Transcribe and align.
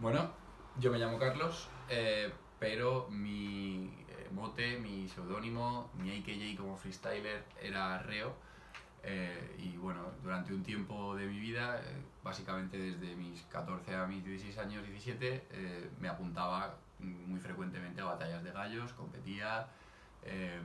Bueno, 0.00 0.30
yo 0.78 0.90
me 0.90 0.98
llamo 0.98 1.18
Carlos, 1.18 1.68
eh, 1.90 2.32
pero 2.58 3.08
mi 3.10 3.92
eh, 4.08 4.30
mote, 4.32 4.78
mi 4.78 5.06
seudónimo, 5.08 5.90
mi 5.92 6.10
AKJ 6.10 6.56
como 6.56 6.74
freestyler 6.74 7.44
era 7.60 7.98
Reo. 8.02 8.34
eh, 9.02 9.56
y 9.58 9.76
bueno, 9.76 10.00
durante 10.22 10.54
un 10.54 10.62
tiempo 10.62 11.14
de 11.16 11.26
mi 11.26 11.38
vida, 11.38 11.82
eh, 11.82 12.02
básicamente 12.22 12.78
desde 12.78 13.14
mis 13.14 13.42
14 13.42 13.94
a 13.94 14.06
mis 14.06 14.24
16 14.24 14.56
años, 14.58 14.82
17, 14.86 15.46
eh, 15.50 15.90
me 16.00 16.08
apuntaba 16.08 16.78
muy 16.98 17.40
frecuentemente 17.40 18.00
a 18.00 18.06
batallas 18.06 18.42
de 18.42 18.52
gallos, 18.52 18.92
competía 18.94 19.68
eh, 20.22 20.60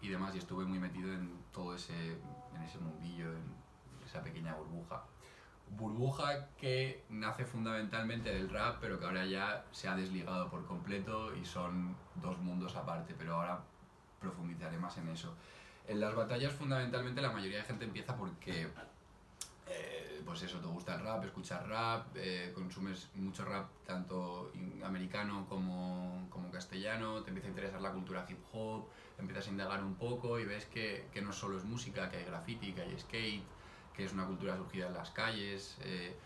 y 0.00 0.08
demás, 0.08 0.34
y 0.34 0.38
estuve 0.38 0.64
muy 0.64 0.80
metido 0.80 1.12
en 1.12 1.44
todo 1.52 1.76
ese, 1.76 1.94
en 2.56 2.62
ese 2.64 2.78
mundillo, 2.78 3.32
en 3.32 3.44
esa 4.04 4.20
pequeña 4.22 4.54
burbuja 4.54 5.04
burbuja 5.76 6.48
que 6.58 7.04
nace 7.08 7.44
fundamentalmente 7.44 8.32
del 8.32 8.50
rap, 8.50 8.78
pero 8.80 8.98
que 8.98 9.06
ahora 9.06 9.24
ya 9.26 9.64
se 9.70 9.88
ha 9.88 9.96
desligado 9.96 10.48
por 10.50 10.66
completo 10.66 11.34
y 11.36 11.44
son 11.44 11.96
dos 12.16 12.38
mundos 12.38 12.76
aparte, 12.76 13.14
pero 13.16 13.36
ahora 13.36 13.60
profundizaré 14.20 14.78
más 14.78 14.96
en 14.98 15.08
eso. 15.08 15.34
En 15.86 16.00
las 16.00 16.14
batallas 16.14 16.52
fundamentalmente 16.52 17.20
la 17.20 17.30
mayoría 17.30 17.58
de 17.58 17.64
gente 17.64 17.84
empieza 17.84 18.16
porque, 18.16 18.68
eh, 19.68 20.22
pues 20.24 20.42
eso, 20.42 20.58
te 20.58 20.66
gusta 20.66 20.96
el 20.96 21.02
rap, 21.02 21.24
escuchas 21.24 21.66
rap, 21.66 22.06
eh, 22.14 22.52
consumes 22.54 23.08
mucho 23.14 23.44
rap 23.44 23.68
tanto 23.86 24.52
americano 24.84 25.46
como, 25.48 26.26
como 26.30 26.50
castellano, 26.50 27.22
te 27.22 27.30
empieza 27.30 27.48
a 27.48 27.50
interesar 27.50 27.80
la 27.80 27.92
cultura 27.92 28.26
hip 28.28 28.38
hop, 28.52 28.86
empiezas 29.18 29.46
a 29.48 29.50
indagar 29.50 29.82
un 29.82 29.94
poco 29.94 30.38
y 30.38 30.44
ves 30.44 30.66
que 30.66 31.08
no 31.22 31.32
solo 31.32 31.58
es 31.58 31.64
música, 31.64 32.10
que 32.10 32.18
hay 32.18 32.24
graffiti, 32.24 32.72
que 32.72 32.82
hay 32.82 32.98
skate, 32.98 33.44
que 34.00 34.06
es 34.06 34.14
una 34.14 34.24
cultura 34.24 34.56
surgida 34.56 34.86
en 34.86 34.94
las 34.94 35.10
calles, 35.10 35.76
eh, 35.82 36.16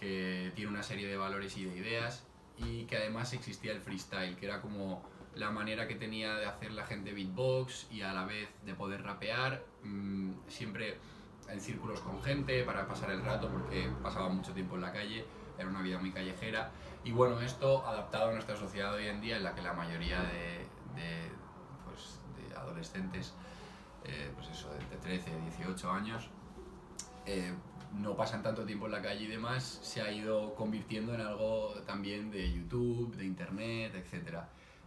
que 0.00 0.50
tiene 0.56 0.68
una 0.68 0.82
serie 0.82 1.06
de 1.06 1.16
valores 1.16 1.56
y 1.56 1.64
de 1.64 1.76
ideas 1.76 2.24
y 2.58 2.86
que 2.86 2.96
además 2.96 3.32
existía 3.32 3.70
el 3.70 3.80
freestyle, 3.80 4.34
que 4.36 4.46
era 4.46 4.60
como 4.60 5.00
la 5.36 5.52
manera 5.52 5.86
que 5.86 5.94
tenía 5.94 6.34
de 6.34 6.46
hacer 6.46 6.72
la 6.72 6.84
gente 6.86 7.12
beatbox 7.12 7.86
y 7.92 8.02
a 8.02 8.12
la 8.12 8.24
vez 8.24 8.48
de 8.66 8.74
poder 8.74 9.04
rapear, 9.04 9.62
mm, 9.84 10.32
siempre 10.48 10.98
en 11.48 11.60
círculos 11.60 12.00
con 12.00 12.20
gente 12.20 12.64
para 12.64 12.88
pasar 12.88 13.12
el 13.12 13.24
rato 13.24 13.48
porque 13.48 13.88
pasaba 14.02 14.28
mucho 14.28 14.52
tiempo 14.52 14.74
en 14.74 14.80
la 14.80 14.92
calle, 14.92 15.24
era 15.56 15.68
una 15.68 15.82
vida 15.82 15.98
muy 15.98 16.10
callejera. 16.10 16.72
Y 17.04 17.12
bueno, 17.12 17.40
esto 17.40 17.86
adaptado 17.86 18.30
a 18.30 18.32
nuestra 18.32 18.56
sociedad 18.56 18.92
hoy 18.92 19.06
en 19.06 19.20
día 19.20 19.36
en 19.36 19.44
la 19.44 19.54
que 19.54 19.62
la 19.62 19.72
mayoría 19.72 20.20
de, 20.22 20.66
de, 21.00 21.30
pues, 21.84 22.18
de 22.36 22.56
adolescentes, 22.56 23.34
eh, 24.04 24.32
pues 24.34 24.48
eso, 24.48 24.68
de 24.72 24.96
13, 24.96 25.30
18 25.58 25.92
años, 25.92 26.28
eh, 27.26 27.52
no 27.92 28.16
pasan 28.16 28.42
tanto 28.42 28.64
tiempo 28.64 28.86
en 28.86 28.92
la 28.92 29.02
calle 29.02 29.24
y 29.24 29.26
demás, 29.26 29.80
se 29.82 30.00
ha 30.00 30.10
ido 30.12 30.54
convirtiendo 30.54 31.14
en 31.14 31.20
algo 31.20 31.74
también 31.86 32.30
de 32.30 32.52
YouTube, 32.52 33.16
de 33.16 33.24
Internet, 33.24 33.94
etc. 33.94 34.38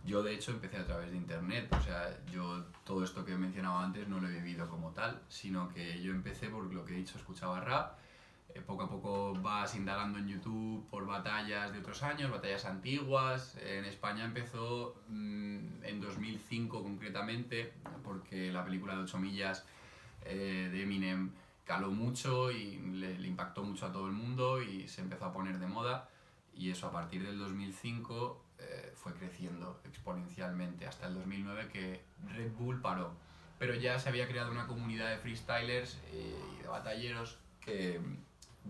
Yo 0.06 0.24
de 0.24 0.34
hecho 0.34 0.52
empecé 0.52 0.78
a 0.78 0.86
través 0.86 1.12
de 1.12 1.18
Internet, 1.18 1.68
o 1.72 1.82
sea, 1.82 2.18
yo 2.32 2.66
todo 2.84 3.04
esto 3.04 3.26
que 3.26 3.34
he 3.34 3.38
mencionado 3.38 3.78
antes 3.78 4.08
no 4.08 4.20
lo 4.20 4.28
he 4.28 4.32
vivido 4.32 4.70
como 4.70 4.92
tal, 4.92 5.22
sino 5.28 5.70
que 5.70 6.02
yo 6.02 6.12
empecé 6.12 6.50
por 6.50 6.74
lo 6.74 6.86
que 6.86 6.94
he 6.94 6.98
dicho, 6.98 7.18
escuchaba 7.18 7.60
rap, 7.62 7.98
eh, 8.56 8.62
poco 8.62 8.84
a 8.84 8.90
poco 8.90 9.34
vas 9.42 9.76
indagando 9.76 10.20
en 10.20 10.28
YouTube 10.28 10.86
por 10.90 11.06
batallas 11.06 11.72
de 11.74 11.80
otros 11.80 12.04
años, 12.04 12.30
batallas 12.30 12.66
antiguas. 12.66 13.58
En 13.58 13.86
España 13.86 14.26
empezó 14.26 14.96
mm, 15.08 15.84
en 15.84 16.02
2005 16.02 16.84
concretamente, 16.84 17.74
porque 18.04 18.52
la 18.52 18.64
película 18.64 18.96
de 18.96 19.04
8 19.04 19.18
millas 19.20 19.66
eh, 20.26 20.70
de 20.72 20.84
Eminem 20.84 21.32
caló 21.66 21.92
mucho 21.92 22.52
y 22.52 22.78
le, 22.78 23.18
le 23.18 23.28
impactó 23.28 23.64
mucho 23.64 23.86
a 23.86 23.92
todo 23.92 24.08
el 24.08 24.14
mundo 24.14 24.62
y 24.62 24.88
se 24.88 25.02
empezó 25.02 25.26
a 25.26 25.34
poner 25.34 25.60
de 25.60 25.68
moda. 25.68 26.10
Y 26.56 26.70
eso 26.70 26.88
a 26.88 26.92
partir 26.92 27.26
del 27.26 27.40
2005 27.40 28.44
eh, 28.60 28.94
fue 28.96 29.14
creciendo 29.14 29.82
exponencialmente 29.86 30.86
hasta 30.86 31.08
el 31.08 31.16
2009 31.16 31.70
que 31.72 32.04
Red 32.28 32.52
Bull 32.54 32.82
paró. 32.82 33.12
Pero 33.60 33.76
ya 33.76 33.98
se 34.00 34.10
había 34.10 34.28
creado 34.28 34.52
una 34.52 34.68
comunidad 34.68 35.10
de 35.10 35.18
freestylers 35.18 36.00
eh, 36.12 36.36
y 36.58 36.62
de 36.62 36.68
batalleros 36.68 37.38
que 37.62 38.00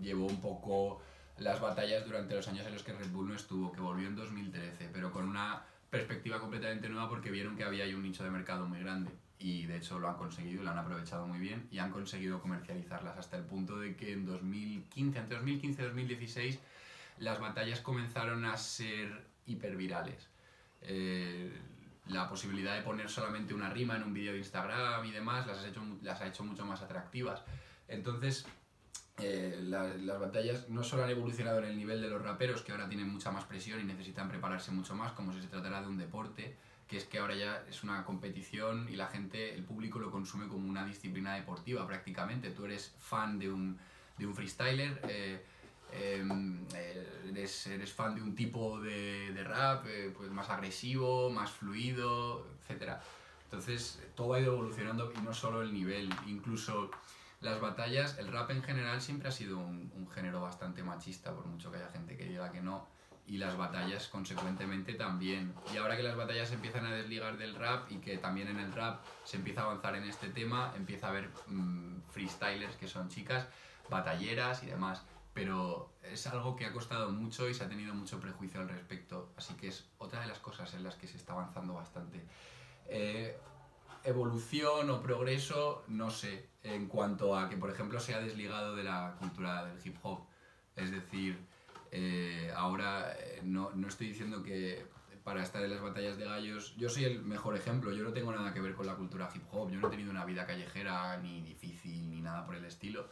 llevó 0.01 0.27
un 0.27 0.39
poco 0.39 1.01
las 1.37 1.59
batallas 1.59 2.05
durante 2.05 2.35
los 2.35 2.47
años 2.47 2.65
en 2.67 2.73
los 2.73 2.83
que 2.83 2.93
Red 2.93 3.09
Bull 3.09 3.29
no 3.29 3.35
estuvo, 3.35 3.71
que 3.71 3.81
volvió 3.81 4.07
en 4.07 4.15
2013, 4.15 4.89
pero 4.93 5.11
con 5.11 5.27
una 5.27 5.63
perspectiva 5.89 6.39
completamente 6.39 6.89
nueva 6.89 7.09
porque 7.09 7.31
vieron 7.31 7.55
que 7.55 7.63
había 7.63 7.83
ahí 7.83 7.93
un 7.93 8.03
nicho 8.03 8.23
de 8.23 8.29
mercado 8.29 8.65
muy 8.67 8.79
grande 8.79 9.11
y 9.43 9.65
de 9.65 9.75
hecho 9.77 9.99
lo 9.99 10.07
han 10.07 10.15
conseguido, 10.15 10.63
lo 10.63 10.69
han 10.71 10.77
aprovechado 10.77 11.27
muy 11.27 11.37
bien 11.37 11.67
y 11.69 11.79
han 11.79 11.91
conseguido 11.91 12.39
comercializarlas 12.41 13.17
hasta 13.17 13.35
el 13.35 13.43
punto 13.43 13.77
de 13.77 13.95
que 13.97 14.13
en 14.13 14.25
2015, 14.25 15.19
entre 15.19 15.35
2015 15.35 15.81
y 15.81 15.85
2016, 15.85 16.59
las 17.19 17.39
batallas 17.41 17.81
comenzaron 17.81 18.45
a 18.45 18.55
ser 18.55 19.27
hipervirales. 19.45 20.29
Eh, 20.81 21.51
la 22.07 22.27
posibilidad 22.29 22.75
de 22.75 22.83
poner 22.83 23.09
solamente 23.09 23.53
una 23.53 23.69
rima 23.69 23.97
en 23.97 24.03
un 24.03 24.13
vídeo 24.13 24.31
de 24.31 24.37
Instagram 24.39 25.05
y 25.05 25.11
demás 25.11 25.45
las, 25.45 26.21
ha 26.21 26.27
hecho 26.27 26.43
mucho 26.43 26.65
más 26.65 26.81
atractivas. 26.81 27.41
Entonces, 27.89 28.45
eh, 29.19 29.59
la- 29.63 29.93
las 29.93 30.19
batallas 30.19 30.69
no 30.69 30.83
solo 30.83 31.03
han 31.03 31.09
evolucionado 31.09 31.59
en 31.59 31.65
el 31.65 31.77
nivel 31.77 32.01
de 32.01 32.09
los 32.09 32.21
raperos, 32.21 32.61
que 32.61 32.71
ahora 32.71 32.87
tienen 32.87 33.09
mucha 33.09 33.29
más 33.31 33.43
presión 33.43 33.79
y 33.81 33.83
necesitan 33.83 34.29
prepararse 34.29 34.71
mucho 34.71 34.95
más, 34.95 35.11
como 35.11 35.33
si 35.33 35.41
se 35.41 35.47
tratara 35.47 35.81
de 35.81 35.87
un 35.87 35.97
deporte, 35.97 36.55
que 36.88 36.97
es 36.97 37.05
que 37.05 37.19
ahora 37.19 37.35
ya 37.35 37.63
es 37.69 37.83
una 37.83 38.03
competición 38.03 38.88
y 38.89 38.95
la 38.95 39.07
gente, 39.07 39.53
el 39.53 39.63
público 39.63 39.99
lo 39.99 40.11
consume 40.11 40.47
como 40.47 40.67
una 40.67 40.85
disciplina 40.85 41.35
deportiva 41.35 41.88
prácticamente. 41.88 42.51
Tú 42.51 42.66
eres 42.66 42.94
fan 42.99 43.39
de 43.39 43.51
un, 43.51 43.79
de 44.17 44.27
un 44.27 44.35
freestyler, 44.35 45.01
eh, 45.07 45.43
em, 45.91 46.66
eh, 46.75 47.29
eres, 47.29 47.67
eres 47.67 47.93
fan 47.93 48.16
de 48.16 48.22
un 48.22 48.35
tipo 48.35 48.79
de, 48.79 49.43
rap 49.43 49.85
eh, 49.88 50.13
pues 50.16 50.29
más 50.31 50.49
agresivo, 50.49 51.29
más 51.29 51.51
fluido, 51.51 52.45
etc. 52.67 52.93
Entonces 53.45 53.99
todo 54.16 54.33
ha 54.33 54.39
ido 54.39 54.53
evolucionando 54.53 55.11
y 55.16 55.22
no 55.22 55.33
solo 55.33 55.61
el 55.61 55.73
nivel, 55.73 56.09
incluso 56.27 56.91
las 57.41 57.59
batallas, 57.59 58.17
el 58.17 58.27
rap 58.31 58.51
en 58.51 58.63
general 58.63 59.01
siempre 59.01 59.27
ha 59.27 59.31
sido 59.31 59.57
un 59.57 60.07
género 60.13 60.41
bastante 60.41 60.81
machista, 60.81 61.33
por 61.33 61.45
mucho 61.45 61.69
que 61.72 61.77
haya 61.77 61.89
gente 61.89 62.16
que 62.16 62.25
diga 62.25 62.51
que 62.51 62.61
no, 62.61 62.88
y 63.25 63.38
las 63.38 63.57
batallas 63.57 64.07
consecuentemente 64.07 64.94
también. 64.94 65.53
Y 65.73 65.78
ahora 65.78 65.95
que 65.95 66.03
las 66.03 66.16
batallas 66.16 66.50
se 66.50 66.56
empiezan 66.56 66.85
a 66.85 66.94
desligar 66.94 67.38
del 67.38 67.56
rap 67.56 67.91
y 67.91 67.97
que 67.97 68.17
también 68.17 68.47
en 68.50 68.59
el 68.59 68.72
rap 68.73 69.01
se 69.23 69.38
empieza 69.38 69.61
a 69.61 69.66
avanzar 69.66 69.95
en 69.95 70.03
este 70.03 70.29
tema, 70.29 70.73
empieza 70.75 71.07
a 71.07 71.09
haber 71.11 71.29
mm, 71.47 72.01
freestylers 72.09 72.75
que 72.75 72.88
son 72.88 73.09
chicas, 73.09 73.47
batalleras 73.89 74.63
y 74.63 74.67
demás. 74.67 75.01
Pero 75.34 75.94
es 76.03 76.28
algo 76.28 76.56
que 76.56 76.66
ha 76.66 76.73
costado 76.73 77.09
mucho 77.11 77.50
y 77.50 77.53
se 77.53 77.63
ha 77.63 77.69
tenido 77.69 77.94
mucho 77.95 78.19
prejuicio 78.19 78.59
al 78.59 78.69
respecto. 78.69 79.31
Así 79.35 79.55
que 79.55 79.69
es 79.69 79.85
otra 79.97 80.22
de 80.22 80.28
las 80.28 80.40
cosas 80.40 80.73
en 80.73 80.84
las 80.84 80.95
que 80.95 81.07
se 81.07 81.17
está 81.17 81.34
avanzando 81.34 81.73
bastante. 81.73 82.23
Eh, 82.88 83.35
evolución 84.03 84.90
o 84.90 85.01
progreso, 85.01 85.84
no 85.88 86.11
sé, 86.11 86.50
en 86.61 86.88
cuanto 86.88 87.38
a 87.38 87.50
que, 87.50 87.57
por 87.57 87.72
ejemplo, 87.72 88.00
se 88.00 88.13
ha 88.13 88.19
desligado 88.19 88.75
de 88.75 88.84
la 88.84 89.16
cultura 89.17 89.66
del 89.66 89.79
hip 89.84 89.97
hop. 90.03 90.25
Es 90.75 90.91
decir, 90.91 91.40
eh, 91.95 92.51
ahora 92.55 93.13
eh, 93.13 93.41
no, 93.43 93.69
no 93.75 93.87
estoy 93.87 94.07
diciendo 94.07 94.41
que 94.41 94.85
para 95.23 95.41
estar 95.43 95.63
en 95.63 95.69
las 95.69 95.81
batallas 95.81 96.17
de 96.17 96.25
gallos, 96.25 96.75
yo 96.75 96.90
soy 96.90 97.05
el 97.05 97.22
mejor 97.23 97.55
ejemplo, 97.55 97.93
yo 97.93 98.03
no 98.03 98.11
tengo 98.11 98.31
nada 98.34 98.53
que 98.53 98.59
ver 98.59 98.73
con 98.73 98.85
la 98.87 98.95
cultura 98.95 99.29
hip 99.34 99.43
hop, 99.51 99.69
yo 99.72 99.79
no 99.79 99.87
he 99.87 99.91
tenido 99.91 100.11
una 100.11 100.25
vida 100.25 100.45
callejera 100.45 101.16
ni 101.17 101.41
difícil 101.43 102.09
ni 102.09 102.19
nada 102.19 102.45
por 102.45 102.55
el 102.55 102.66
estilo, 102.66 103.07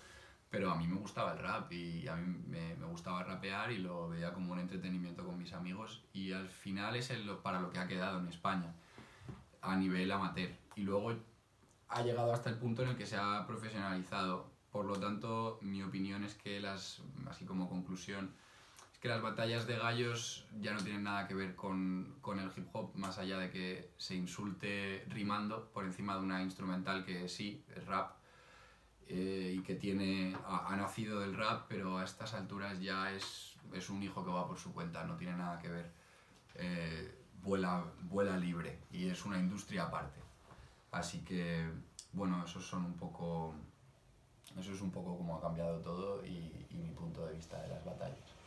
pero 0.49 0.71
a 0.71 0.75
mí 0.75 0.87
me 0.87 0.97
gustaba 0.97 1.31
el 1.33 1.39
rap 1.39 1.71
y 1.71 2.07
a 2.09 2.15
mí 2.17 2.25
me, 2.49 2.75
me 2.75 2.85
gustaba 2.87 3.23
rapear 3.23 3.71
y 3.71 3.77
lo 3.77 4.09
veía 4.09 4.33
como 4.33 4.51
un 4.51 4.59
entretenimiento 4.59 5.23
con 5.23 5.37
mis 5.37 5.53
amigos 5.53 6.03
y 6.11 6.33
al 6.33 6.49
final 6.49 6.95
es 6.97 7.11
el- 7.11 7.29
para 7.37 7.61
lo 7.61 7.69
que 7.71 7.79
ha 7.79 7.87
quedado 7.87 8.19
en 8.19 8.27
España 8.27 8.73
a 9.61 9.75
nivel 9.77 10.11
amateur. 10.11 10.49
Y 10.75 10.81
luego 10.81 11.13
ha 11.87 12.01
llegado 12.01 12.33
hasta 12.33 12.49
el 12.49 12.57
punto 12.57 12.81
en 12.83 12.89
el 12.89 12.95
que 12.97 13.05
se 13.05 13.15
ha 13.15 13.45
profesionalizado. 13.47 14.49
Por 14.71 14.85
lo 14.85 14.97
tanto, 14.99 15.59
mi 15.61 15.81
opinión 15.83 16.23
es 16.23 16.33
que 16.35 16.59
las, 16.59 17.01
así 17.29 17.45
como 17.45 17.69
conclusión, 17.69 18.33
que 19.01 19.07
las 19.09 19.21
batallas 19.21 19.65
de 19.67 19.77
gallos 19.77 20.45
ya 20.61 20.73
no 20.73 20.83
tienen 20.83 21.03
nada 21.03 21.27
que 21.27 21.33
ver 21.33 21.55
con, 21.55 22.15
con 22.21 22.39
el 22.39 22.51
hip 22.55 22.69
hop, 22.73 22.91
más 22.95 23.17
allá 23.17 23.39
de 23.39 23.49
que 23.49 23.91
se 23.97 24.15
insulte 24.15 25.03
rimando 25.09 25.69
por 25.73 25.85
encima 25.85 26.15
de 26.15 26.21
una 26.21 26.41
instrumental 26.43 27.03
que 27.03 27.27
sí, 27.27 27.63
es 27.75 27.85
rap. 27.85 28.13
eh, 29.07 29.55
y 29.57 29.61
que 29.63 29.75
tiene, 29.75 30.35
ha, 30.45 30.71
ha 30.71 30.75
nacido 30.77 31.19
del 31.19 31.35
rap, 31.35 31.65
pero 31.67 31.97
a 31.97 32.03
estas 32.05 32.33
alturas 32.33 32.79
ya 32.79 33.11
es, 33.11 33.55
es 33.73 33.89
un 33.89 34.01
hijo 34.03 34.23
que 34.23 34.31
va 34.31 34.47
por 34.47 34.57
su 34.57 34.73
cuenta, 34.73 35.03
no 35.03 35.15
tiene 35.17 35.35
nada 35.35 35.59
que 35.59 35.69
ver. 35.69 35.91
Eh, 36.55 37.17
vuela, 37.43 37.83
vuela 38.03 38.37
libre 38.37 38.79
y 38.91 39.09
es 39.09 39.25
una 39.25 39.37
industria 39.37 39.83
aparte. 39.83 40.19
Así 40.91 41.19
que, 41.25 41.69
bueno, 42.13 42.43
esos 42.45 42.65
son 42.65 42.85
un 42.85 42.93
poco, 42.95 43.53
eso 44.57 44.71
es 44.73 44.81
un 44.81 44.91
poco 44.91 45.17
como 45.17 45.37
ha 45.37 45.41
cambiado 45.41 45.79
todo 45.79 46.25
y, 46.25 46.65
y 46.69 46.75
mi 46.75 46.91
punto 46.91 47.25
de 47.25 47.33
vista 47.33 47.61
de 47.61 47.69
las 47.69 47.83
batallas. 47.83 48.40